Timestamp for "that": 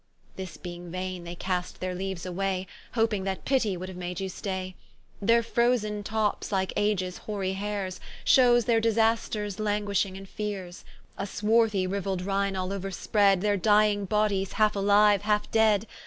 3.25-3.45